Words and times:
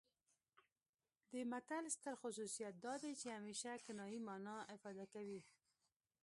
د 1.31 1.33
متل 1.51 1.85
ستر 1.95 2.13
خصوصیت 2.21 2.73
دا 2.85 2.93
دی 3.03 3.13
چې 3.21 3.27
همیشه 3.37 3.71
کنايي 3.85 4.19
مانا 4.27 4.57
افاده 4.75 5.05
کوي 5.13 5.41